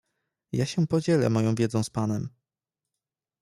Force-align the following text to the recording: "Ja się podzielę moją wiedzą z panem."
"Ja 0.51 0.65
się 0.65 0.87
podzielę 0.87 1.29
moją 1.29 1.55
wiedzą 1.55 1.83
z 1.83 1.89
panem." 1.89 2.29